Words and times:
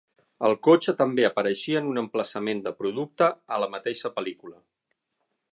El 0.47 0.53
cotxe 0.67 0.95
també 1.01 1.27
apareixia 1.27 1.83
en 1.83 1.91
un 1.91 2.01
emplaçament 2.03 2.65
de 2.69 2.75
producte 2.81 3.31
a 3.59 3.63
la 3.65 3.71
mateixa 3.77 4.15
pel·lícula. 4.17 4.59